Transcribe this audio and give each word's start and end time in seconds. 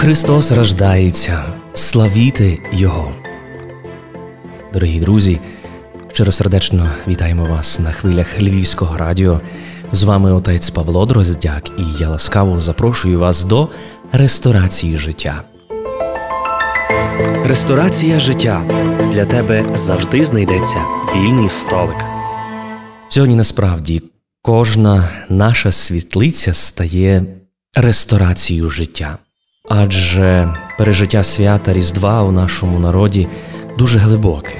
Христос 0.00 0.52
рождається, 0.52 1.44
славіти 1.74 2.58
Його. 2.72 3.12
Дорогі 4.72 5.00
друзі, 5.00 5.40
щиросердечно 6.12 6.90
вітаємо 7.08 7.44
вас 7.44 7.80
на 7.80 7.92
хвилях 7.92 8.40
Львівського 8.40 8.96
радіо. 8.96 9.40
З 9.92 10.02
вами 10.02 10.32
отець 10.32 10.70
Павло 10.70 11.06
Дроздяк, 11.06 11.70
і 11.78 11.82
я 11.98 12.08
ласкаво 12.08 12.60
запрошую 12.60 13.18
вас 13.18 13.44
до 13.44 13.68
ресторації 14.12 14.98
життя. 14.98 15.42
Ресторація 17.44 18.20
життя 18.20 18.62
для 19.12 19.24
тебе 19.24 19.64
завжди 19.74 20.24
знайдеться 20.24 20.78
вільний 21.16 21.48
столик. 21.48 22.04
Сьогодні 23.08 23.36
насправді 23.36 24.02
кожна 24.42 25.08
наша 25.28 25.72
світлиця 25.72 26.54
стає 26.54 27.24
ресторацією 27.74 28.70
життя, 28.70 29.18
адже 29.70 30.54
пережиття 30.78 31.22
свята 31.22 31.72
Різдва 31.72 32.22
у 32.22 32.32
нашому 32.32 32.78
народі 32.78 33.28
дуже 33.78 33.98
глибоке. 33.98 34.54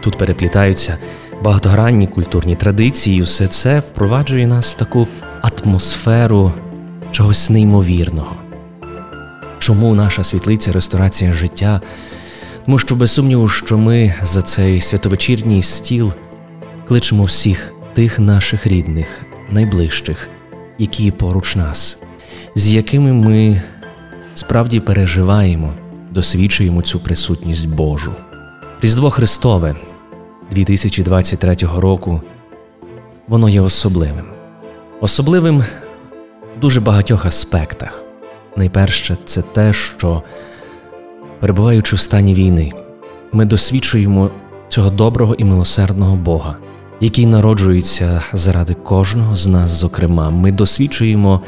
Тут 0.00 0.18
переплітаються 0.18 0.98
багатогранні 1.42 2.06
культурні 2.06 2.56
традиції, 2.56 3.18
і 3.18 3.22
все 3.22 3.46
це 3.46 3.78
впроваджує 3.78 4.46
нас 4.46 4.74
в 4.74 4.78
таку 4.78 5.08
атмосферу 5.42 6.52
чогось 7.10 7.50
неймовірного. 7.50 8.36
Чому 9.58 9.94
наша 9.94 10.24
світлиця 10.24 10.72
ресторація 10.72 11.32
життя? 11.32 11.80
Тому 12.64 12.78
що 12.78 12.96
без 12.96 13.10
сумніву, 13.10 13.48
що 13.48 13.78
ми 13.78 14.14
за 14.22 14.42
цей 14.42 14.80
святовечірній 14.80 15.62
стіл 15.62 16.12
кличемо 16.88 17.24
всіх 17.24 17.72
тих 17.94 18.18
наших 18.18 18.66
рідних, 18.66 19.08
найближчих, 19.50 20.28
які 20.78 21.10
поруч 21.10 21.56
нас, 21.56 21.98
з 22.54 22.72
якими 22.72 23.12
ми 23.12 23.62
справді 24.38 24.80
переживаємо, 24.80 25.72
досвідчуємо 26.10 26.82
цю 26.82 27.00
присутність 27.00 27.68
Божу. 27.68 28.12
Різдво 28.82 29.10
Христове 29.10 29.76
2023 30.50 31.56
року 31.76 32.22
воно 33.28 33.48
є 33.48 33.60
особливим. 33.60 34.24
Особливим 35.00 35.58
в 35.58 36.60
дуже 36.60 36.80
багатьох 36.80 37.26
аспектах. 37.26 38.02
Найперше, 38.56 39.16
це 39.24 39.42
те, 39.42 39.72
що, 39.72 40.22
перебуваючи 41.40 41.96
в 41.96 42.00
стані 42.00 42.34
війни, 42.34 42.72
ми 43.32 43.44
досвідчуємо 43.44 44.30
цього 44.68 44.90
доброго 44.90 45.34
і 45.34 45.44
милосердного 45.44 46.16
Бога, 46.16 46.56
який 47.00 47.26
народжується 47.26 48.22
заради 48.32 48.74
кожного 48.74 49.36
з 49.36 49.46
нас, 49.46 49.70
зокрема, 49.70 50.30
ми 50.30 50.52
досвідчуємо 50.52 51.42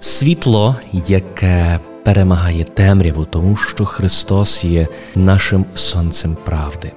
світло, 0.00 0.76
яке 1.06 1.80
перемагає 2.04 2.64
темряву, 2.64 3.24
тому 3.24 3.56
що 3.56 3.84
Христос 3.84 4.64
є 4.64 4.88
нашим 5.14 5.64
сонцем 5.74 6.36
правди. 6.44 6.92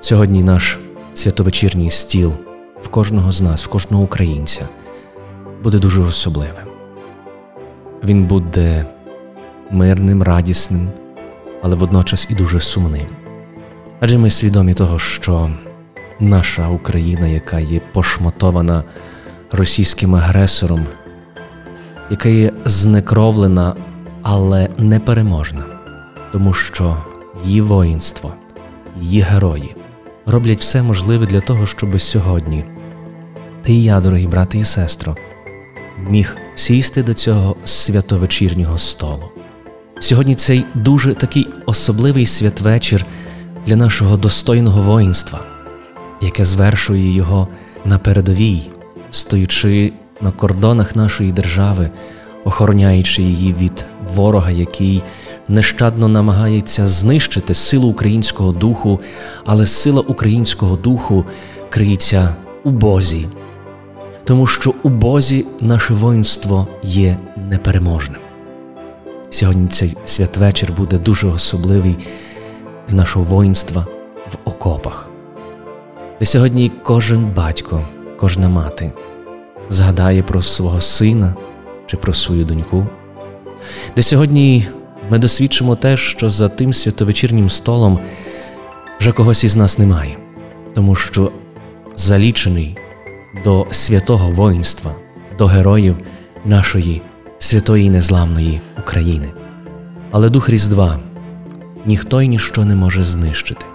Сьогодні 0.00 0.42
наш 0.42 0.78
святовечірній 1.14 1.90
стіл 1.90 2.32
в 2.82 2.88
кожного 2.88 3.32
з 3.32 3.42
нас, 3.42 3.64
в 3.64 3.68
кожного 3.68 4.02
українця, 4.02 4.68
буде 5.62 5.78
дуже 5.78 6.00
особливим. 6.00 6.66
Він 8.04 8.24
буде 8.24 8.86
мирним, 9.70 10.22
радісним, 10.22 10.88
але 11.62 11.76
водночас 11.76 12.26
і 12.30 12.34
дуже 12.34 12.60
сумним. 12.60 13.06
Адже 14.00 14.18
ми 14.18 14.30
свідомі 14.30 14.74
того, 14.74 14.98
що 14.98 15.50
наша 16.20 16.68
Україна, 16.68 17.26
яка 17.26 17.60
є 17.60 17.80
пошматована 17.92 18.84
російським 19.52 20.14
агресором, 20.14 20.86
яка 22.10 22.28
є 22.28 22.52
знекровлена, 22.64 23.74
але 24.22 24.68
непереможна, 24.78 25.64
тому 26.32 26.52
що 26.52 26.96
її 27.44 27.60
воїнство, 27.60 28.32
її 29.00 29.20
герої 29.20 29.76
роблять 30.26 30.60
все 30.60 30.82
можливе 30.82 31.26
для 31.26 31.40
того, 31.40 31.66
щоб 31.66 32.00
сьогодні 32.00 32.64
ти 33.62 33.72
і 33.72 33.84
я, 33.84 34.00
дорогі 34.00 34.26
брати 34.26 34.58
і 34.58 34.64
сестро, 34.64 35.16
міг 36.08 36.36
сісти 36.54 37.02
до 37.02 37.14
цього 37.14 37.56
святовечірнього 37.64 38.78
столу. 38.78 39.24
Сьогодні 40.00 40.34
цей 40.34 40.64
дуже 40.74 41.14
такий 41.14 41.48
особливий 41.66 42.26
святвечір 42.26 43.06
для 43.66 43.76
нашого 43.76 44.16
достойного 44.16 44.82
воїнства, 44.82 45.40
яке 46.20 46.44
звершує 46.44 47.14
його 47.14 47.48
на 47.84 47.98
передовій, 47.98 48.70
стоючи 49.10 49.92
на 50.20 50.30
кордонах 50.30 50.96
нашої 50.96 51.32
держави, 51.32 51.90
охороняючи 52.44 53.22
її 53.22 53.52
від 53.52 53.84
ворога, 54.14 54.50
який 54.50 55.02
нещадно 55.48 56.08
намагається 56.08 56.86
знищити 56.86 57.54
силу 57.54 57.88
українського 57.88 58.52
духу, 58.52 59.00
але 59.44 59.66
сила 59.66 60.00
українського 60.00 60.76
духу 60.76 61.24
криється 61.70 62.36
у 62.64 62.70
Бозі, 62.70 63.26
тому 64.24 64.46
що 64.46 64.74
у 64.82 64.88
Бозі 64.88 65.46
наше 65.60 65.94
воїнство 65.94 66.68
є 66.82 67.18
непереможним. 67.50 68.20
Сьогодні 69.30 69.68
цей 69.68 69.96
святвечір 70.04 70.72
буде 70.72 70.98
дуже 70.98 71.28
особливий 71.28 71.96
для 72.88 72.96
нашого 72.96 73.24
воїнства 73.24 73.86
в 74.30 74.48
окопах. 74.48 75.10
І 76.20 76.24
сьогодні 76.24 76.72
кожен 76.82 77.32
батько, 77.36 77.88
кожна 78.16 78.48
мати 78.48 78.92
згадає 79.68 80.22
про 80.22 80.42
свого 80.42 80.80
сина 80.80 81.34
чи 81.86 81.96
про 81.96 82.12
свою 82.12 82.44
доньку, 82.44 82.86
де 83.96 84.02
сьогодні 84.02 84.68
ми 85.10 85.18
досвідчимо 85.18 85.76
те, 85.76 85.96
що 85.96 86.30
за 86.30 86.48
тим 86.48 86.72
святовечірнім 86.72 87.50
столом 87.50 87.98
вже 89.00 89.12
когось 89.12 89.44
із 89.44 89.56
нас 89.56 89.78
немає, 89.78 90.16
тому 90.74 90.94
що 90.94 91.32
залічений 91.96 92.76
до 93.44 93.66
святого 93.70 94.30
воїнства, 94.30 94.94
до 95.38 95.46
героїв 95.46 95.96
нашої 96.44 97.02
святої 97.38 97.90
незламної 97.90 98.60
України. 98.78 99.28
Але 100.10 100.28
дух 100.28 100.48
Різдва 100.48 101.00
ніхто 101.86 102.22
й 102.22 102.28
ніщо 102.28 102.64
не 102.64 102.74
може 102.74 103.04
знищити. 103.04 103.66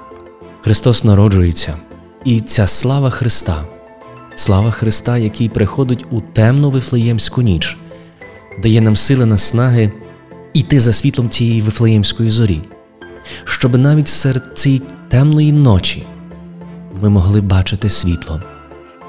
Христос 0.62 1.04
народжується, 1.04 1.74
і 2.26 2.42
ця 2.42 2.68
слава 2.68 3.10
Христа, 3.10 3.64
слава 4.36 4.72
Христа, 4.72 5.18
який 5.18 5.50
приходить 5.50 6.06
у 6.12 6.22
темну 6.22 6.70
вифлеємську 6.70 7.42
ніч, 7.42 7.78
дає 8.58 8.82
нам 8.82 8.96
сили 8.96 9.26
наснаги 9.26 9.92
іти 10.54 10.80
за 10.80 10.94
світлом 10.94 11.30
цієї 11.30 11.62
вифлеємської 11.62 12.30
зорі, 12.30 12.62
щоб 13.44 13.78
навіть 13.78 14.08
серед 14.08 14.44
цієї 14.56 14.82
темної 15.10 15.52
ночі 15.52 16.06
ми 17.02 17.10
могли 17.10 17.42
бачити 17.42 17.90
світло, 17.90 18.42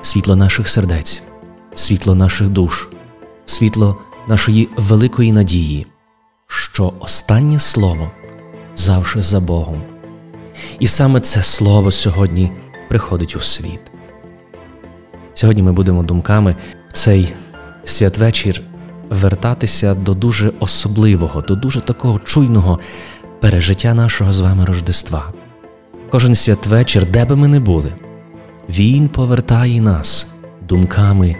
світло 0.02 0.36
наших 0.36 0.68
сердець, 0.68 1.22
світло 1.74 2.14
наших 2.14 2.48
душ, 2.48 2.88
світло 3.46 3.98
нашої 4.28 4.68
великої 4.76 5.32
надії, 5.32 5.86
що 6.46 6.92
останнє 7.00 7.58
слово 7.58 8.10
завжди 8.76 9.22
за 9.22 9.40
Богом. 9.40 9.82
І 10.78 10.86
саме 10.86 11.20
це 11.20 11.42
слово 11.42 11.90
сьогодні 11.90 12.52
приходить 12.88 13.36
у 13.36 13.40
світ. 13.40 13.80
Сьогодні 15.34 15.62
ми 15.62 15.72
будемо 15.72 16.02
думками 16.02 16.56
в 16.88 16.92
цей 16.92 17.32
святвечір 17.84 18.62
вертатися 19.10 19.94
до 19.94 20.14
дуже 20.14 20.52
особливого, 20.60 21.40
до 21.40 21.54
дуже 21.54 21.80
такого 21.80 22.18
чуйного 22.18 22.78
пережиття 23.40 23.94
нашого 23.94 24.32
з 24.32 24.40
вами 24.40 24.64
Рождества. 24.64 25.32
Кожен 26.10 26.34
святвечір, 26.34 27.10
де 27.10 27.24
би 27.24 27.36
ми 27.36 27.48
не 27.48 27.60
були, 27.60 27.92
Він 28.68 29.08
повертає 29.08 29.80
нас 29.80 30.28
думками 30.68 31.36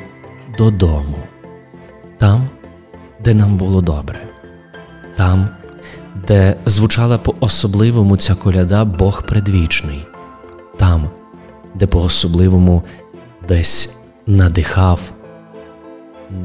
додому, 0.58 1.18
там, 2.18 2.48
де 3.25 3.34
нам 3.34 3.56
було 3.56 3.81
добре, 3.81 4.28
там, 5.16 5.48
де 6.26 6.56
звучала 6.66 7.19
по 7.19 7.34
особливому 7.40 8.16
ця 8.16 8.34
коляда 8.34 8.84
Бог 8.84 9.22
предвічний, 9.22 10.06
там, 10.76 11.10
де 11.75 11.87
по 11.87 12.02
особливому 12.02 12.82
десь 13.48 13.96
надихав 14.26 15.00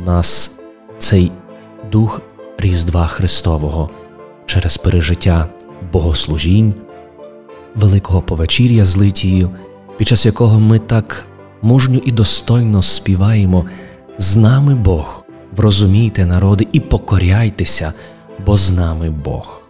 нас 0.05 0.57
цей 1.03 1.31
дух 1.91 2.21
Різдва 2.57 3.07
Христового 3.07 3.89
через 4.45 4.77
пережиття 4.77 5.49
богослужінь, 5.93 6.73
великого 7.75 8.21
повечір'я 8.21 8.85
з 8.85 8.97
Литією, 8.97 9.49
під 9.97 10.07
час 10.07 10.25
якого 10.25 10.59
ми 10.59 10.79
так 10.79 11.27
мужньо 11.61 11.99
і 12.05 12.11
достойно 12.11 12.81
співаємо 12.81 13.65
з 14.17 14.37
нами 14.37 14.75
Бог, 14.75 15.25
врозумійте 15.55 16.25
народи 16.25 16.67
і 16.71 16.79
покоряйтеся, 16.79 17.93
бо 18.45 18.57
з 18.57 18.71
нами 18.71 19.09
Бог. 19.09 19.61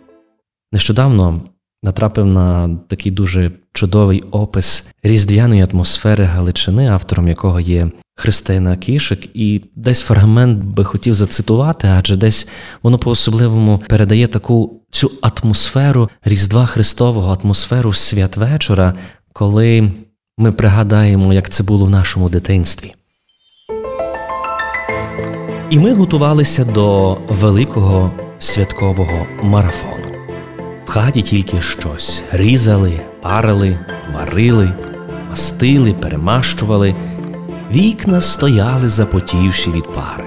Нещодавно 0.71 1.41
натрапив 1.83 2.25
на 2.25 2.77
такий 2.87 3.11
дуже 3.11 3.51
чудовий 3.73 4.21
опис 4.31 4.87
різдвяної 5.03 5.67
атмосфери 5.71 6.23
Галичини, 6.23 6.87
автором 6.87 7.27
якого 7.27 7.59
є 7.59 7.91
Христина 8.15 8.77
Кішик, 8.77 9.27
і 9.33 9.61
десь 9.75 10.01
фрагмент 10.01 10.63
би 10.63 10.83
хотів 10.83 11.13
зацитувати, 11.13 11.87
адже 11.97 12.15
десь 12.15 12.47
воно 12.83 12.97
по-особливому 12.97 13.81
передає 13.87 14.27
таку 14.27 14.81
цю 14.91 15.11
атмосферу 15.21 16.09
Різдва 16.25 16.65
Христового, 16.65 17.37
атмосферу 17.43 17.93
святвечора, 17.93 18.93
коли 19.33 19.91
ми 20.37 20.51
пригадаємо, 20.51 21.33
як 21.33 21.49
це 21.49 21.63
було 21.63 21.85
в 21.85 21.89
нашому 21.89 22.29
дитинстві. 22.29 22.93
І 25.69 25.79
ми 25.79 25.93
готувалися 25.93 26.65
до 26.65 27.17
великого 27.29 28.11
святкового 28.39 29.25
марафону. 29.43 30.12
Хаті 30.93 31.21
тільки 31.21 31.61
щось 31.61 32.23
різали, 32.31 33.01
парили, 33.21 33.79
варили, 34.13 34.73
мастили, 35.29 35.93
перемащували. 35.93 36.95
Вікна 37.71 38.21
стояли 38.21 38.87
запотівші 38.87 39.71
від 39.71 39.83
пари, 39.83 40.25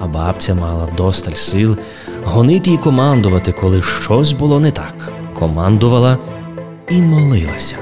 а 0.00 0.06
бабця 0.06 0.54
мала 0.54 0.84
вдосталь 0.84 1.32
сил 1.32 1.76
гонити 2.24 2.70
і 2.70 2.78
командувати, 2.78 3.52
коли 3.52 3.82
щось 3.82 4.32
було 4.32 4.60
не 4.60 4.70
так. 4.70 5.12
Командувала 5.34 6.18
і 6.90 7.02
молилася. 7.02 7.76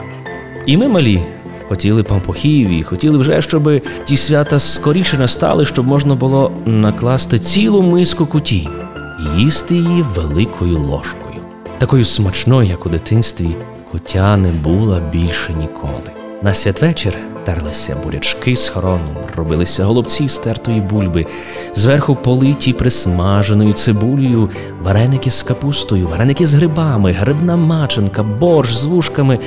І 0.67 0.77
ми 0.77 0.89
малі 0.89 1.23
хотіли 1.69 2.03
пампухів 2.03 2.69
і 2.69 2.83
хотіли 2.83 3.19
вже, 3.19 3.43
щоб 3.43 3.71
ті 4.05 4.17
свята 4.17 4.59
скоріше 4.59 5.19
настали, 5.19 5.65
щоб 5.65 5.87
можна 5.87 6.15
було 6.15 6.53
накласти 6.67 7.39
цілу 7.39 7.83
миску 7.83 8.27
куті 8.27 8.69
і 9.21 9.41
їсти 9.41 9.75
її 9.75 10.03
великою 10.03 10.79
ложкою, 10.79 11.30
такою 11.81 12.05
смачною, 12.05 12.69
як 12.69 12.87
у 12.87 12.89
дитинстві, 12.89 13.57
кутя 13.93 14.37
не 14.37 14.53
була 14.53 15.01
більше 15.13 15.55
ніколи. 15.55 16.11
На 16.43 16.55
святвечір 16.55 17.17
терлися 17.45 17.97
бурячки 18.05 18.57
з 18.57 18.69
хроном, 18.69 19.17
робилися 19.37 19.85
голубці 19.85 20.29
з 20.29 20.39
тертої 20.39 20.81
бульби, 20.81 21.27
зверху 21.75 22.15
политі 22.15 22.73
присмаженою 22.73 23.73
цибулею, 23.73 24.51
вареники 24.83 25.31
з 25.31 25.43
капустою, 25.43 26.09
вареники 26.09 26.47
з 26.47 26.55
грибами, 26.55 27.13
грибна 27.13 27.57
маченка, 27.57 28.23
борщ 28.23 28.75
з 28.75 28.85
вушками, 28.85 29.39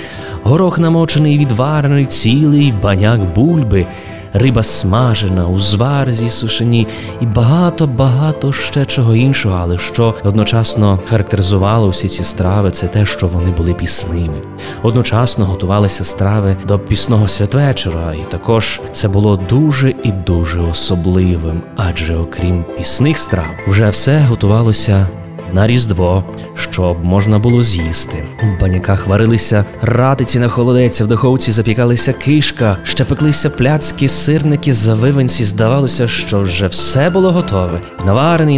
горох 0.43 0.79
намочений, 0.79 1.37
відварений, 1.37 2.05
цілий 2.05 2.71
баняк 2.71 3.33
бульби 3.35 3.85
риба 4.33 4.63
смажена, 4.63 5.47
узвар 5.47 6.11
зі 6.11 6.29
сушені 6.29 6.87
і 7.21 7.25
багато-багато 7.25 8.53
ще 8.53 8.85
чого 8.85 9.15
іншого, 9.15 9.59
але 9.61 9.77
що 9.77 10.15
одночасно 10.23 10.99
характеризувало 11.09 11.89
всі 11.89 12.09
ці 12.09 12.23
страви, 12.23 12.71
це 12.71 12.87
те, 12.87 13.05
що 13.05 13.27
вони 13.27 13.51
були 13.51 13.73
пісними. 13.73 14.41
Одночасно 14.83 15.45
готувалися 15.45 16.03
страви 16.03 16.57
до 16.67 16.79
пісного 16.79 17.27
святвечора, 17.27 18.13
і 18.13 18.31
також 18.31 18.81
це 18.91 19.07
було 19.07 19.37
дуже 19.37 19.89
і 20.03 20.11
дуже 20.11 20.61
особливим, 20.61 21.61
адже 21.75 22.15
окрім 22.15 22.65
пісних 22.77 23.17
страв, 23.17 23.45
вже 23.67 23.89
все 23.89 24.19
готувалося 24.19 25.07
на 25.53 25.67
Різдво, 25.67 26.23
щоб 26.55 27.05
можна 27.05 27.39
було 27.39 27.63
з'їсти. 27.63 28.23
У 28.43 28.61
баняках 28.61 29.07
варилися 29.07 29.65
ратиці 29.81 30.39
на 30.39 30.49
холодець, 30.49 31.01
в 31.01 31.07
духовці 31.07 31.51
запікалися 31.51 32.13
кишка, 32.13 32.77
ще 32.83 33.05
пеклися 33.05 33.49
пляцки, 33.49 34.09
сирники, 34.09 34.73
завиванці. 34.73 35.43
Здавалося, 35.43 36.07
що 36.07 36.41
вже 36.41 36.67
все 36.67 37.09
було 37.09 37.31
готове. 37.31 37.81
Напарне, 38.05 38.55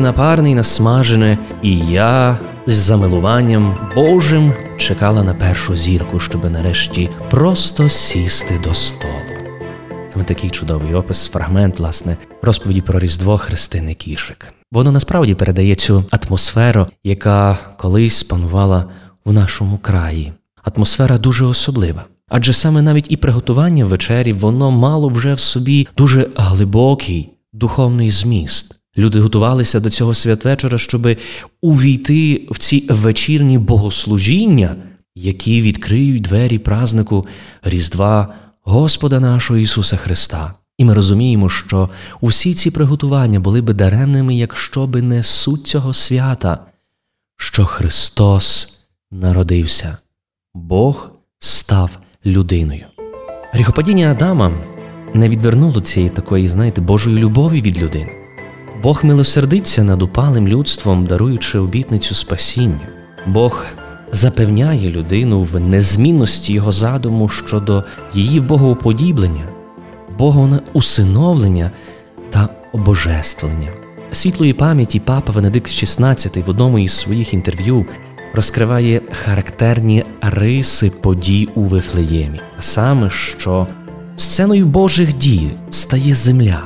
і 0.51 0.56
насмажене. 0.56 1.38
І 1.62 1.77
я 1.77 2.38
з 2.68 2.74
замилуванням 2.74 3.77
Божим 3.95 4.53
чекала 4.77 5.24
на 5.24 5.33
першу 5.33 5.75
зірку, 5.75 6.19
щоби 6.19 6.50
нарешті 6.50 7.09
просто 7.30 7.89
сісти 7.89 8.59
до 8.63 8.74
столу. 8.74 9.35
Такий 10.23 10.50
чудовий 10.50 10.94
опис, 10.94 11.29
фрагмент, 11.29 11.79
власне, 11.79 12.17
розповіді 12.41 12.81
про 12.81 13.00
Різдво 13.00 13.38
Христини 13.38 13.94
Кішик. 13.94 14.53
Воно 14.71 14.91
насправді 14.91 15.35
передає 15.35 15.75
цю 15.75 16.03
атмосферу, 16.12 16.88
яка 17.03 17.57
колись 17.77 18.23
панувала 18.23 18.85
в 19.25 19.33
нашому 19.33 19.77
краї. 19.77 20.33
Атмосфера 20.63 21.17
дуже 21.17 21.45
особлива. 21.45 22.06
Адже 22.27 22.53
саме 22.53 22.81
навіть 22.81 23.12
і 23.12 23.17
приготування 23.17 23.85
вечері 23.85 24.33
воно 24.33 24.71
мало 24.71 25.09
вже 25.09 25.33
в 25.33 25.39
собі 25.39 25.88
дуже 25.97 26.29
глибокий 26.35 27.29
духовний 27.53 28.09
зміст. 28.09 28.79
Люди 28.97 29.19
готувалися 29.19 29.79
до 29.79 29.89
цього 29.89 30.13
святвечора, 30.13 30.77
щоб 30.77 31.07
увійти 31.62 32.47
в 32.51 32.57
ці 32.57 32.85
вечірні 32.89 33.57
богослужіння, 33.57 34.75
які 35.15 35.62
відкриють 35.62 36.21
двері 36.21 36.57
празнику 36.59 37.27
Різдва 37.63 38.33
Господа 38.67 39.19
нашого 39.19 39.59
Ісуса 39.59 39.97
Христа. 39.97 40.53
І 40.77 40.85
ми 40.85 40.94
розуміємо, 40.94 41.50
що 41.50 41.89
усі 42.21 42.53
ці 42.53 42.71
приготування 42.71 43.39
були 43.39 43.62
би 43.62 43.73
даремними, 43.73 44.35
якщо 44.35 44.88
би 44.88 45.01
не 45.01 45.23
суть 45.23 45.67
цього 45.67 45.94
свята, 45.94 46.59
що 47.38 47.65
Христос 47.65 48.79
народився, 49.12 49.97
Бог 50.53 51.12
став 51.39 51.89
людиною. 52.25 52.85
Гріхопадіння 53.51 54.12
Адама 54.12 54.51
не 55.13 55.29
відвернуло 55.29 55.81
цієї 55.81 56.09
такої, 56.09 56.47
знаєте, 56.47 56.81
Божої 56.81 57.17
любові 57.17 57.62
від 57.62 57.81
людини. 57.81 58.12
Бог 58.83 59.06
милосердиться 59.06 59.83
над 59.83 60.01
упалим 60.01 60.47
людством, 60.47 61.06
даруючи 61.06 61.59
обітницю 61.59 62.15
спасіння. 62.15 62.88
Бог 63.27 63.65
запевняє 64.15 64.89
людину 64.89 65.44
в 65.44 65.59
незмінності 65.59 66.53
його 66.53 66.71
задуму 66.71 67.29
щодо 67.29 67.83
її 68.13 68.39
богоуподіблення. 68.39 69.44
Боговне 70.17 70.59
усиновлення 70.73 71.71
та 72.29 72.50
обожествлення. 72.73 73.69
Світлої 74.12 74.53
пам'яті 74.53 75.00
папа 75.00 75.31
Венедикт 75.31 75.71
XVI 75.71 76.45
в 76.45 76.50
одному 76.50 76.79
із 76.79 76.91
своїх 76.91 77.33
інтерв'ю 77.33 77.85
розкриває 78.33 79.01
характерні 79.25 80.03
риси 80.21 80.89
подій 80.89 81.50
у 81.56 81.63
Вифлеємі, 81.63 82.39
а 82.57 82.62
саме, 82.62 83.09
що 83.09 83.67
сценою 84.15 84.65
Божих 84.65 85.17
дій 85.17 85.50
стає 85.69 86.15
земля, 86.15 86.63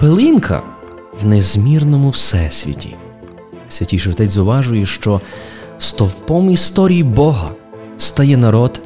пилинка 0.00 0.62
в 1.22 1.26
незмірному 1.26 2.10
всесвіті. 2.10 2.96
Святіший 3.68 4.12
отець 4.12 4.30
зуважує, 4.30 4.86
що 4.86 5.20
стовпом 5.80 6.50
історії 6.50 7.02
Бога 7.02 7.50
стає 7.96 8.36
народ, 8.36 8.80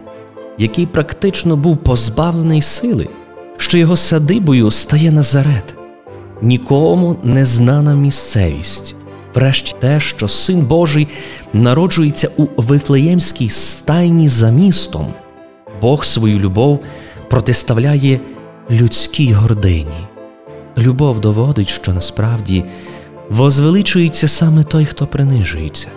який 0.58 0.86
практично 0.86 1.56
був 1.56 1.76
позбавлений 1.76 2.62
сили 2.62 3.08
що 3.56 3.78
його 3.78 3.96
садибою 3.96 4.70
стає 4.70 5.12
Назарет, 5.12 5.74
нікому 6.42 7.16
не 7.22 7.44
знана 7.44 7.94
місцевість, 7.94 8.96
врешті 9.34 9.74
те, 9.80 10.00
що 10.00 10.28
син 10.28 10.60
Божий 10.60 11.08
народжується 11.52 12.30
у 12.36 12.46
Вифлеємській 12.56 13.48
стайні 13.48 14.28
за 14.28 14.50
містом, 14.50 15.06
Бог 15.80 16.04
свою 16.04 16.38
любов 16.38 16.80
протиставляє 17.30 18.20
людській 18.70 19.32
гордині. 19.32 20.08
Любов 20.78 21.20
доводить, 21.20 21.68
що 21.68 21.94
насправді 21.94 22.64
возвеличується 23.30 24.28
саме 24.28 24.64
той, 24.64 24.84
хто 24.84 25.06
принижується, 25.06 25.88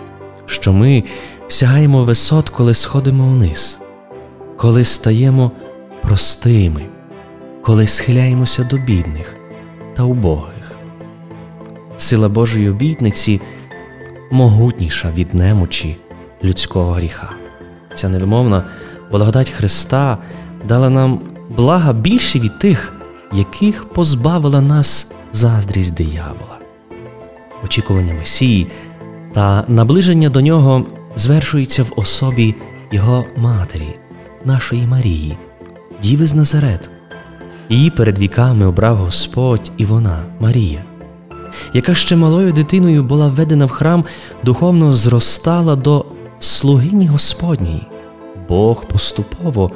що 0.48 0.72
ми 0.72 1.04
сягаємо 1.48 2.04
висот, 2.04 2.48
коли 2.48 2.74
сходимо 2.74 3.26
вниз, 3.26 3.78
коли 4.56 4.84
стаємо 4.84 5.52
простими 6.02 6.86
коли 7.68 7.86
схиляємося 7.86 8.64
до 8.64 8.76
бідних 8.76 9.36
та 9.94 10.02
убогих. 10.02 10.76
Сила 11.96 12.28
Божої 12.28 12.70
обітниці 12.70 13.40
могутніша 14.30 15.10
від 15.10 15.34
немочі 15.34 15.96
людського 16.44 16.92
гріха. 16.92 17.30
Ця 17.94 18.08
невимовна 18.08 18.64
благодать 19.10 19.50
Христа 19.50 20.18
дала 20.64 20.90
нам 20.90 21.20
блага 21.48 21.92
більше 21.92 22.38
від 22.38 22.58
тих, 22.58 22.94
яких 23.32 23.84
позбавила 23.84 24.60
нас 24.60 25.12
заздрість 25.32 25.94
диявола. 25.94 26.58
Очікування 27.64 28.14
Месії 28.14 28.66
та 29.38 29.64
наближення 29.68 30.28
до 30.28 30.40
нього 30.40 30.84
звершується 31.16 31.82
в 31.82 31.92
особі 31.96 32.54
Його 32.92 33.24
Матері, 33.36 33.98
нашої 34.44 34.86
Марії, 34.86 35.38
Діви 36.02 36.26
з 36.26 36.34
Назарету. 36.34 36.88
Її 37.68 37.90
перед 37.90 38.18
віками 38.18 38.66
обрав 38.66 38.96
Господь 38.96 39.72
і 39.76 39.84
вона, 39.84 40.24
Марія, 40.40 40.84
яка 41.74 41.94
ще 41.94 42.16
малою 42.16 42.52
дитиною 42.52 43.02
була 43.02 43.28
введена 43.28 43.64
в 43.64 43.70
храм, 43.70 44.04
духовно 44.44 44.92
зростала 44.92 45.76
до 45.76 46.04
слугині 46.40 47.06
Господньої. 47.06 47.86
Бог 48.48 48.84
поступово 48.84 49.70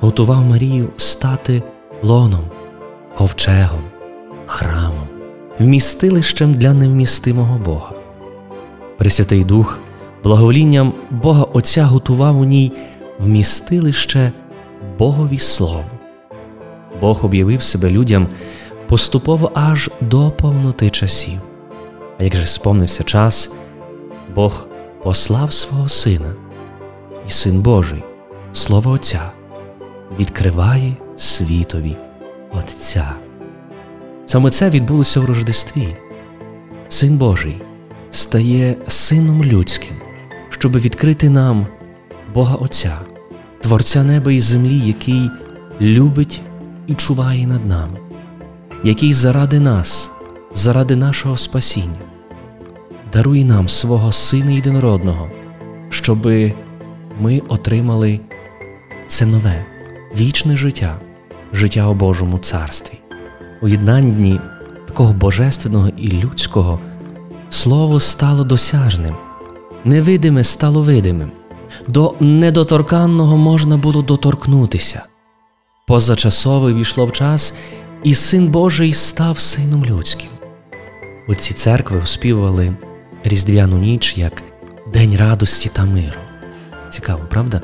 готував 0.00 0.44
Марію 0.44 0.88
стати 0.96 1.62
лоном, 2.02 2.44
ковчегом, 3.16 3.82
храмом, 4.46 5.08
вмістилищем 5.58 6.54
для 6.54 6.74
невмістимого 6.74 7.58
Бога. 7.58 7.97
Пресвятий 8.98 9.44
Дух 9.44 9.80
благоволінням 10.22 10.92
Бога 11.10 11.42
Отця 11.42 11.84
готував 11.84 12.40
у 12.40 12.44
ній 12.44 12.72
вмістилище 13.18 14.32
Богові 14.98 15.38
Слову. 15.38 15.84
Бог 17.00 17.24
об'явив 17.24 17.62
себе 17.62 17.90
людям 17.90 18.28
поступово 18.86 19.50
аж 19.54 19.90
до 20.00 20.30
повноти 20.30 20.90
часів. 20.90 21.40
А 22.18 22.24
як 22.24 22.36
же 22.36 22.46
сповнився 22.46 23.04
час, 23.04 23.52
Бог 24.34 24.66
послав 25.02 25.52
свого 25.52 25.88
Сина, 25.88 26.34
і 27.28 27.30
Син 27.30 27.60
Божий, 27.60 28.04
Слово 28.52 28.90
Отця, 28.90 29.30
відкриває 30.18 30.96
світові 31.16 31.96
Отця. 32.52 33.12
Саме 34.26 34.50
це 34.50 34.70
відбулося 34.70 35.20
в 35.20 35.24
Рождестві. 35.24 35.96
Син 36.88 37.16
Божий 37.16 37.62
стає 38.10 38.76
Сином 38.88 39.44
людським, 39.44 39.96
щоб 40.48 40.78
відкрити 40.78 41.30
нам 41.30 41.66
Бога 42.34 42.54
Отця, 42.54 42.98
Творця 43.60 44.04
неба 44.04 44.32
і 44.32 44.40
землі, 44.40 44.78
який 44.78 45.30
любить 45.80 46.42
і 46.86 46.94
чуває 46.94 47.46
над 47.46 47.66
нами, 47.66 47.98
який 48.84 49.12
заради 49.12 49.60
нас, 49.60 50.10
заради 50.54 50.96
нашого 50.96 51.36
спасіння, 51.36 52.08
дарує 53.12 53.44
нам 53.44 53.68
свого 53.68 54.12
Сина 54.12 54.50
єдинородного, 54.50 55.28
щоби 55.88 56.52
ми 57.20 57.42
отримали 57.48 58.20
це 59.06 59.26
нове, 59.26 59.64
вічне 60.16 60.56
життя, 60.56 61.00
життя 61.52 61.88
у 61.88 61.94
Божому 61.94 62.38
царстві. 62.38 62.98
У 63.62 63.68
єднанні 63.68 64.40
такого 64.86 65.12
божественного 65.12 65.88
і 65.96 66.08
людського 66.08 66.80
слово 67.50 68.00
стало 68.00 68.44
досяжним, 68.44 69.16
невидиме 69.84 70.44
стало 70.44 70.82
видимим, 70.82 71.32
до 71.88 72.14
недоторканного 72.20 73.36
можна 73.36 73.76
було 73.76 74.02
доторкнутися. 74.02 75.02
Позачасове 75.86 76.72
війшло 76.72 77.06
в 77.06 77.12
час, 77.12 77.54
і 78.04 78.14
Син 78.14 78.48
Божий 78.48 78.92
став 78.92 79.38
Сином 79.38 79.84
людським. 79.84 80.28
Оці 81.28 81.54
церкви 81.54 81.98
оспівували 81.98 82.76
Різдвяну 83.24 83.78
ніч 83.78 84.18
як 84.18 84.42
День 84.92 85.16
радості 85.16 85.70
та 85.72 85.84
миру. 85.84 86.20
Цікаво, 86.90 87.20
правда? 87.30 87.60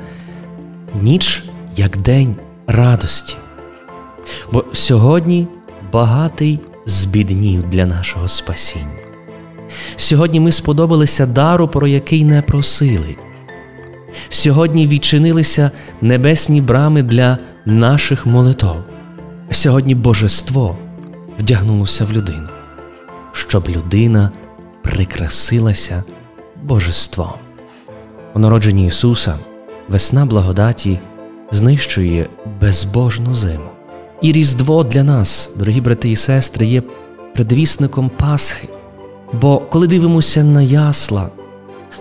Ніч 1.02 1.44
як 1.76 1.96
день 1.96 2.36
радості. 2.66 3.36
Бо 4.52 4.64
сьогодні 4.72 5.48
багатий 5.92 6.60
збіднів 6.86 7.70
для 7.70 7.86
нашого 7.86 8.28
спасіння. 8.28 9.03
Сьогодні 9.96 10.40
ми 10.40 10.52
сподобалися 10.52 11.26
дару, 11.26 11.68
про 11.68 11.86
який 11.86 12.24
не 12.24 12.42
просили. 12.42 13.16
Сьогодні 14.28 14.86
відчинилися 14.86 15.70
небесні 16.00 16.60
брами 16.60 17.02
для 17.02 17.38
наших 17.66 18.26
молитов. 18.26 18.76
Сьогодні 19.50 19.94
Божество 19.94 20.76
вдягнулося 21.38 22.04
в 22.04 22.12
людину, 22.12 22.48
щоб 23.32 23.68
людина 23.68 24.30
прикрасилася 24.82 26.04
Божеством. 26.62 27.32
У 28.34 28.38
народженні 28.38 28.86
Ісуса 28.86 29.38
весна 29.88 30.26
благодаті 30.26 30.98
знищує 31.50 32.28
безбожну 32.60 33.34
зиму. 33.34 33.70
І 34.22 34.32
Різдво 34.32 34.84
для 34.84 35.04
нас, 35.04 35.50
дорогі 35.56 35.80
брати 35.80 36.10
і 36.10 36.16
сестри, 36.16 36.66
є 36.66 36.82
предвісником 37.34 38.10
Пасхи. 38.16 38.68
Бо 39.40 39.58
коли 39.58 39.86
дивимося 39.86 40.44
на 40.44 40.62
ясла, 40.62 41.28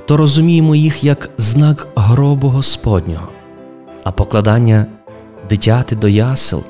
то 0.06 0.18
розуміємо 0.18 0.76
їх 0.76 1.04
як 1.04 1.30
знак 1.38 1.88
гробу 1.96 2.48
Господнього, 2.48 3.28
а 4.04 4.12
покладання 4.12 4.86
дитяти 5.50 5.96
до 5.96 6.08
ясел 6.08 6.64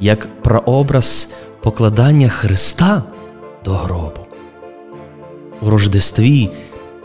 як 0.00 0.42
прообраз 0.42 1.34
покладання 1.62 2.28
Христа 2.28 3.02
до 3.64 3.70
гробу. 3.70 4.20
У 5.62 5.70
Рождестві 5.70 6.50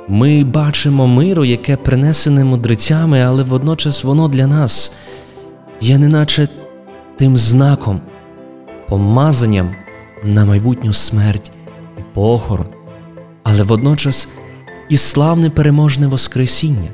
ми 0.07 0.43
бачимо 0.43 1.07
миру, 1.07 1.45
яке 1.45 1.77
принесене 1.77 2.43
мудрецями, 2.43 3.21
але 3.21 3.43
водночас 3.43 4.03
воно 4.03 4.27
для 4.27 4.47
нас 4.47 4.95
є 5.81 5.97
неначе 5.97 6.47
тим 7.17 7.37
знаком, 7.37 8.01
помазанням 8.89 9.75
на 10.23 10.45
майбутню 10.45 10.93
смерть 10.93 11.51
і 11.97 12.01
похорон, 12.13 12.67
але 13.53 13.63
водночас 13.63 14.27
і 14.89 14.97
славне 14.97 15.49
переможне 15.49 16.07
Воскресіння. 16.07 16.89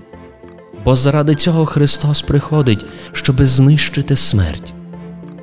Бо 0.86 0.96
заради 0.96 1.36
цього 1.36 1.66
Христос 1.66 2.22
приходить, 2.22 2.86
щоби 3.12 3.46
знищити 3.46 4.16
смерть, 4.16 4.74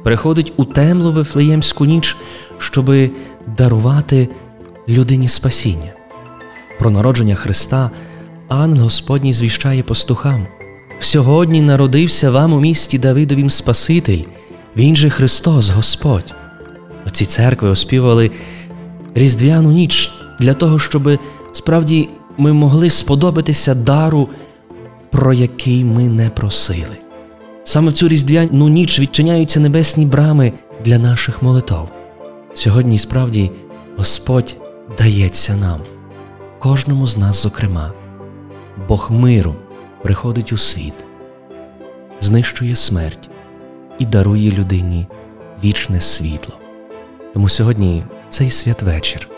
приходить 0.04 0.52
у 0.56 0.64
темлу 0.64 1.12
Вифлеємську 1.12 1.84
ніч, 1.84 2.16
щоби 2.58 3.10
дарувати 3.56 4.28
людині 4.88 5.28
спасіння. 5.28 5.92
Про 6.78 6.90
народження 6.90 7.34
Христа 7.34 7.90
ангел 8.48 8.82
Господній 8.82 9.32
звіщає 9.32 9.82
пастухам. 9.82 10.46
Сьогодні 11.00 11.60
народився 11.60 12.30
вам 12.30 12.52
у 12.52 12.60
місті 12.60 12.98
Давидовім 12.98 13.50
Спаситель, 13.50 14.22
Він 14.76 14.96
же 14.96 15.10
Христос 15.10 15.70
Господь. 15.70 16.34
Оці 17.06 17.26
церкви 17.26 17.68
оспівали 17.68 18.30
Різдвяну 19.14 19.72
ніч 19.72 20.15
для 20.38 20.54
того, 20.54 20.78
щоб 20.78 21.18
справді 21.52 22.08
ми 22.38 22.52
могли 22.52 22.90
сподобатися 22.90 23.74
дару, 23.74 24.28
про 25.10 25.32
який 25.32 25.84
ми 25.84 26.08
не 26.08 26.30
просили. 26.30 26.96
Саме 27.64 27.90
в 27.90 27.94
цю 27.94 28.08
різдвяну 28.08 28.68
ніч 28.68 29.00
відчиняються 29.00 29.60
небесні 29.60 30.06
брами 30.06 30.52
для 30.84 30.98
наших 30.98 31.42
молитов. 31.42 31.88
Сьогодні 32.54 32.98
справді 32.98 33.50
Господь 33.96 34.56
дається 34.98 35.56
нам, 35.56 35.80
кожному 36.58 37.06
з 37.06 37.18
нас, 37.18 37.42
зокрема, 37.42 37.92
Бог 38.88 39.10
миру 39.10 39.54
приходить 40.02 40.52
у 40.52 40.56
світ, 40.56 40.94
знищує 42.20 42.76
смерть 42.76 43.30
і 43.98 44.04
дарує 44.04 44.52
людині 44.52 45.06
вічне 45.64 46.00
світло. 46.00 46.54
Тому 47.34 47.48
сьогодні 47.48 48.04
цей 48.30 48.50
святвечір 48.50 49.28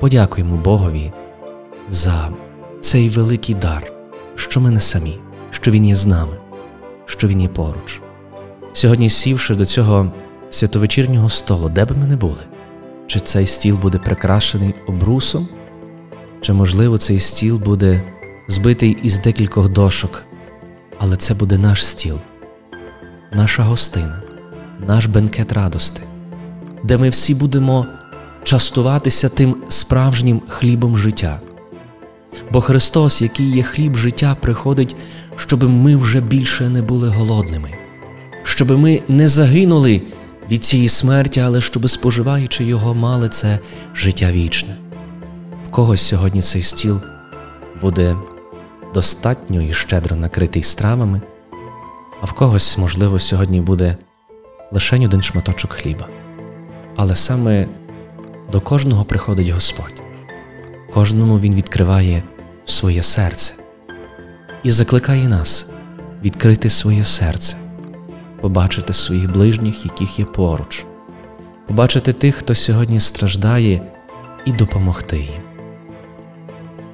подякуємо 0.00 0.56
Богові 0.56 1.12
за 1.88 2.30
цей 2.80 3.08
великий 3.08 3.54
дар, 3.54 3.92
що 4.34 4.60
ми 4.60 4.70
не 4.70 4.80
самі, 4.80 5.18
що 5.50 5.70
Він 5.70 5.84
є 5.84 5.94
з 5.94 6.06
нами, 6.06 6.36
що 7.06 7.28
Він 7.28 7.40
є 7.40 7.48
поруч. 7.48 8.00
Сьогодні, 8.72 9.10
сівши 9.10 9.54
до 9.54 9.64
цього 9.64 10.12
святовечірнього 10.50 11.28
столу, 11.28 11.68
де 11.68 11.84
би 11.84 11.96
ми 11.96 12.06
не 12.06 12.16
були, 12.16 12.44
чи 13.06 13.20
цей 13.20 13.46
стіл 13.46 13.76
буде 13.76 13.98
прикрашений 13.98 14.74
обрусом, 14.86 15.48
чи, 16.40 16.52
можливо, 16.52 16.98
цей 16.98 17.18
стіл 17.18 17.58
буде 17.58 18.02
збитий 18.48 18.98
із 19.02 19.18
декількох 19.18 19.68
дошок, 19.68 20.24
але 20.98 21.16
це 21.16 21.34
буде 21.34 21.58
наш 21.58 21.86
стіл, 21.86 22.18
наша 23.32 23.62
гостина, 23.62 24.22
наш 24.86 25.06
бенкет 25.06 25.52
радости, 25.52 26.02
де 26.84 26.98
ми 26.98 27.08
всі 27.08 27.34
будемо 27.34 27.86
частуватися 28.48 29.28
тим 29.28 29.56
справжнім 29.68 30.42
хлібом 30.48 30.96
життя. 30.96 31.40
Бо 32.50 32.60
Христос, 32.60 33.22
який 33.22 33.56
є 33.56 33.62
хліб 33.62 33.96
життя, 33.96 34.36
приходить, 34.40 34.96
щоб 35.36 35.64
ми 35.64 35.96
вже 35.96 36.20
більше 36.20 36.68
не 36.68 36.82
були 36.82 37.08
голодними, 37.08 37.70
щоб 38.42 38.70
ми 38.70 39.02
не 39.08 39.28
загинули 39.28 40.02
від 40.50 40.64
цієї 40.64 40.88
смерті, 40.88 41.40
але 41.40 41.60
щоб, 41.60 41.90
споживаючи 41.90 42.64
його, 42.64 42.94
мали 42.94 43.28
це 43.28 43.58
життя 43.94 44.32
вічне. 44.32 44.76
В 45.68 45.70
когось 45.70 46.02
сьогодні 46.02 46.42
цей 46.42 46.62
стіл 46.62 47.00
буде 47.80 48.16
достатньо 48.94 49.62
і 49.62 49.72
щедро 49.72 50.16
накритий 50.16 50.62
стравами, 50.62 51.20
а 52.20 52.26
в 52.26 52.32
когось, 52.32 52.78
можливо, 52.78 53.18
сьогодні 53.18 53.60
буде 53.60 53.96
лише 54.72 54.96
один 54.96 55.22
шматочок 55.22 55.72
хліба. 55.72 56.08
Але 56.96 57.14
саме 57.14 57.66
до 58.52 58.60
кожного 58.60 59.04
приходить 59.04 59.48
Господь, 59.48 60.02
кожному 60.94 61.38
Він 61.38 61.54
відкриває 61.54 62.22
своє 62.64 63.02
серце 63.02 63.54
і 64.62 64.70
закликає 64.70 65.28
нас 65.28 65.66
відкрити 66.24 66.68
своє 66.68 67.04
серце, 67.04 67.56
побачити 68.40 68.92
своїх 68.92 69.32
ближніх, 69.32 69.84
яких 69.84 70.18
є 70.18 70.24
поруч, 70.24 70.84
побачити 71.66 72.12
тих, 72.12 72.34
хто 72.34 72.54
сьогодні 72.54 73.00
страждає, 73.00 73.82
і 74.44 74.52
допомогти 74.52 75.16
їм. 75.16 75.42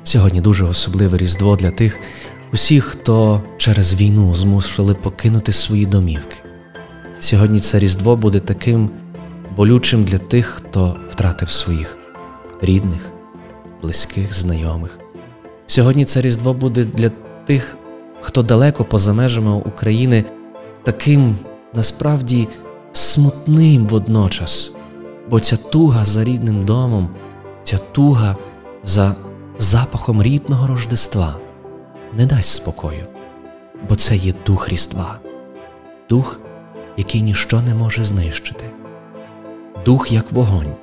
Сьогодні 0.02 0.40
дуже 0.40 0.64
особливе 0.64 1.18
Різдво 1.18 1.56
для 1.56 1.70
тих 1.70 2.00
усіх, 2.52 2.84
хто 2.84 3.42
через 3.56 3.94
війну 3.94 4.34
змусили 4.34 4.94
покинути 4.94 5.52
свої 5.52 5.87
домівки. 5.87 6.37
Сьогодні 7.18 7.61
це 7.61 7.78
Різдво 7.78 8.16
буде 8.16 8.40
таким 8.40 8.90
болючим 9.56 10.04
для 10.04 10.18
тих, 10.18 10.46
хто 10.46 10.96
втратив 11.08 11.50
своїх 11.50 11.99
рідних, 12.61 13.12
близьких, 13.82 14.34
знайомих. 14.34 14.99
Сьогодні 15.66 16.04
це 16.04 16.20
Різдво 16.20 16.54
буде 16.54 16.84
для 16.84 17.11
тих, 17.44 17.76
хто 18.20 18.42
далеко 18.42 18.84
поза 18.84 19.12
межами 19.12 19.52
України, 19.52 20.25
таким 20.82 21.37
насправді 21.75 22.49
смутним 22.92 23.87
водночас, 23.87 24.73
бо 25.30 25.40
ця 25.40 25.56
туга 25.56 26.04
за 26.04 26.25
рідним 26.25 26.64
домом, 26.64 27.08
ця 27.62 27.78
туга 27.78 28.37
за 28.84 29.14
запахом 29.58 30.23
рідного 30.23 30.66
Рождества 30.66 31.37
не 32.16 32.26
дасть 32.26 32.50
спокою, 32.50 33.06
бо 33.88 33.96
це 33.96 34.16
є 34.16 34.34
дух 34.46 34.68
Різдва, 34.68 35.18
дух, 36.11 36.40
який 36.96 37.23
ніщо 37.23 37.61
не 37.61 37.75
може 37.75 38.04
знищити, 38.04 38.64
дух 39.85 40.12
як 40.12 40.33
вогонь, 40.33 40.75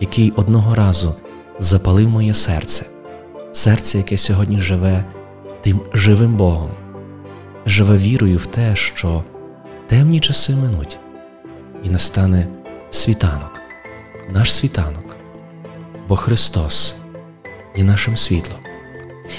який 0.00 0.30
одного 0.30 0.74
разу 0.74 1.14
запалив 1.58 2.08
моє 2.08 2.34
серце, 2.34 2.86
серце, 3.52 3.98
яке 3.98 4.16
сьогодні 4.16 4.60
живе 4.60 5.04
тим 5.60 5.80
живим 5.94 6.36
Богом, 6.36 6.70
живе 7.66 7.96
вірою 7.96 8.38
в 8.38 8.46
те, 8.46 8.76
що 8.76 9.24
темні 9.86 10.20
часи 10.20 10.56
минуть, 10.56 10.98
і 11.84 11.90
настане 11.90 12.46
світанок, 12.90 13.60
наш 14.30 14.54
світанок, 14.54 15.16
бо 16.08 16.16
Христос 16.16 16.96
є 17.76 17.84
нашим 17.84 18.16
світлом. 18.16 18.58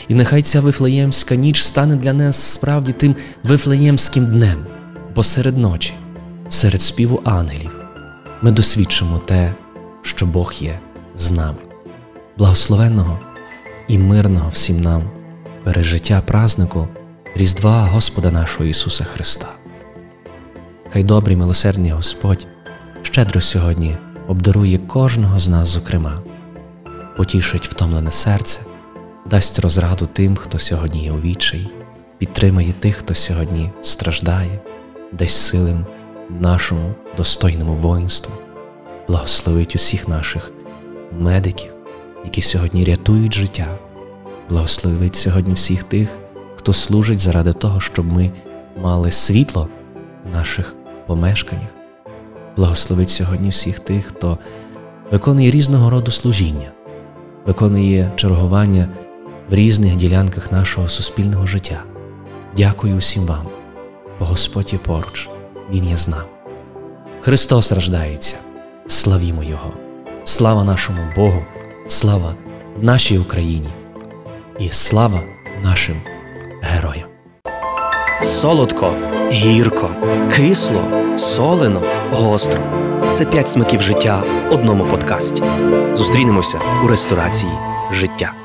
І 0.08 0.14
нехай 0.14 0.42
ця 0.42 0.62
вифлеємська 0.62 1.36
ніч 1.36 1.64
стане 1.64 1.96
для 1.96 2.14
нас 2.14 2.36
справді 2.36 2.92
тим 2.92 3.16
вифлеємським 3.44 4.26
днем, 4.26 4.66
бо 5.16 5.24
серед 5.24 5.58
ночі, 5.58 5.94
серед 6.50 6.82
співу 6.82 7.22
ангелів, 7.26 7.85
ми 8.42 8.52
досвідчимо 8.52 9.20
те, 9.20 9.54
що 10.02 10.26
Бог 10.26 10.54
є 10.60 10.80
з 11.16 11.32
нами. 11.32 11.58
Благословенного 12.38 13.20
і 13.88 13.98
мирного 13.98 14.50
всім 14.50 14.82
нам 14.82 15.04
пережиття 15.64 16.22
празнику 16.22 16.88
Різдва 17.36 17.86
Господа 17.86 18.32
нашого 18.32 18.66
Ісуса 18.66 19.04
Христа. 19.04 19.48
Хай 20.94 21.04
добрий 21.04 21.38
милосердний 21.38 21.92
Господь 21.92 22.48
щедро 23.02 23.42
сьогодні 23.42 23.98
обдарує 24.28 24.78
кожного 24.78 25.40
з 25.40 25.50
нас, 25.50 25.70
зокрема, 25.70 26.20
потішить 27.18 27.68
втомлене 27.68 28.12
серце, 28.12 28.62
дасть 29.26 29.60
розраду 29.60 30.10
тим, 30.14 30.36
хто 30.36 30.60
сьогодні 30.60 31.04
є 31.04 31.12
у 31.12 31.20
відчаї, 31.20 31.70
підтримає 32.18 32.74
тих, 32.74 32.96
хто 32.96 33.16
сьогодні 33.16 33.72
страждає, 33.82 34.60
дасть 35.12 35.38
силам 35.38 35.86
нашому 36.30 36.94
достойному 37.18 37.74
воїнству, 37.74 38.34
благословить 39.08 39.76
усіх 39.76 40.08
наших 40.08 40.52
медиків, 41.20 41.72
які 42.26 42.42
сьогодні 42.42 42.84
рятують 42.84 43.34
життя, 43.34 43.68
благословить 44.50 45.16
сьогодні 45.16 45.54
всіх 45.54 45.84
тих, 45.84 46.10
хто 46.56 46.74
служить 46.74 47.20
заради 47.20 47.54
того, 47.54 47.80
щоб 47.80 48.06
ми 48.06 48.32
мали 48.82 49.12
світло 49.12 49.68
в 50.26 50.30
наших 50.34 50.76
помешканнях, 51.08 51.70
благословить 52.58 53.10
сьогодні 53.10 53.50
всіх 53.50 53.80
тих, 53.80 54.06
хто 54.06 54.38
виконує 55.12 55.52
різного 55.52 55.90
роду 55.90 56.12
служіння, 56.12 56.72
виконує 57.46 58.12
чергування 58.16 58.90
в 59.50 59.54
різних 59.54 59.96
ділянках 59.96 60.52
нашого 60.52 60.90
суспільного 60.90 61.48
життя. 61.48 61.84
Дякую 62.58 62.96
усім 62.96 63.26
вам, 63.26 63.46
бо 64.20 64.26
Господь 64.26 64.74
є 64.74 64.80
поруч, 64.80 65.30
Він 65.72 65.84
є 65.90 65.98
з 65.98 66.08
нами. 66.08 66.26
Христос 67.22 67.72
рождається, 67.72 68.38
славімо 68.88 69.44
Його, 69.44 69.72
слава 70.24 70.64
нашому 70.64 71.00
Богу, 71.16 71.42
слава 71.88 72.36
нашій 72.82 73.18
Україні 73.18 73.70
і 74.60 74.70
слава 74.70 75.24
нашим 75.64 76.02
героям. 76.62 77.10
Солодко, 78.24 78.94
гірко, 79.32 79.90
кисло, 80.36 80.82
солено, 81.18 81.82
гостро. 82.12 82.60
Це 83.12 83.26
п'ять 83.26 83.50
смаків 83.50 83.82
життя 83.82 84.24
в 84.50 84.54
одному 84.54 84.86
подкасті. 84.86 85.44
Зустрінемося 85.94 86.60
у 86.84 86.88
ресторації 86.88 87.52
життя. 87.92 88.45